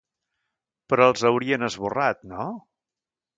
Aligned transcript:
Però 0.93 1.05
els 1.11 1.25
haurien 1.31 1.67
esborrat, 1.67 2.25
no? 2.33 2.49